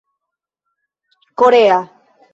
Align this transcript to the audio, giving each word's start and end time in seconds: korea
korea 1.37 1.79